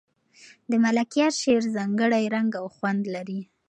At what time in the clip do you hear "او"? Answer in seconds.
2.61-2.65